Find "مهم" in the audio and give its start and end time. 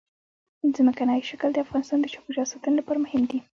3.05-3.21